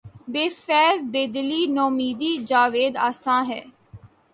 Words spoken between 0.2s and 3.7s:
بہ فیض بیدلی نومیدیٴ جاوید آساں ہے